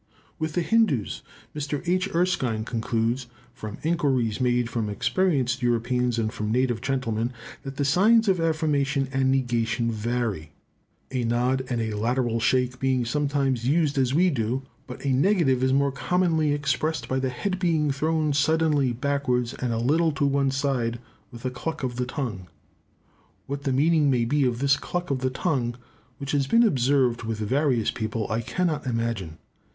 [0.39, 1.21] With the Hindoos
[1.55, 1.83] Mr.
[1.87, 2.09] H.
[2.15, 7.31] Erskine concludes from inquiries made from experienced Europeans, and from native gentlemen,
[7.61, 13.67] that the signs of affirmation and negation vary—a nod and a lateral shake being sometimes
[13.67, 17.91] used as we do; but a negative is more commonly expressed by the head being
[17.91, 20.97] thrown suddenly backwards and a little to one side,
[21.31, 22.47] with a cluck of the tongue.
[23.45, 25.75] What the meaning may be of this cluck of the tongue,
[26.17, 29.37] which has been observed with various people, I cannot imagine.